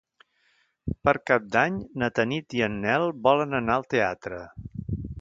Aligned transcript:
Per 1.07 1.13
Cap 1.31 1.45
d'Any 1.57 1.77
na 2.05 2.09
Tanit 2.21 2.57
i 2.61 2.65
en 2.71 2.81
Nel 2.87 3.09
volen 3.29 3.63
anar 3.63 3.81
al 3.81 3.89
teatre. 3.97 4.43